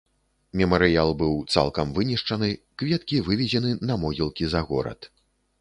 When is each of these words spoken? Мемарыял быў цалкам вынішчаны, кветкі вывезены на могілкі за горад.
Мемарыял 0.59 1.11
быў 1.19 1.33
цалкам 1.57 1.93
вынішчаны, 1.99 2.49
кветкі 2.83 3.23
вывезены 3.31 3.71
на 3.91 4.01
могілкі 4.07 4.45
за 4.57 4.67
горад. 4.73 4.99